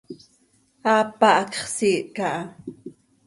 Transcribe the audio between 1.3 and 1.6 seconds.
hacx